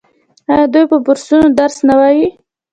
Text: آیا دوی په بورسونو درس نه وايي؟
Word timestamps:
آیا 0.51 0.65
دوی 0.73 0.85
په 0.91 0.97
بورسونو 1.05 1.47
درس 1.59 1.77
نه 1.89 1.95
وايي؟ 1.99 2.27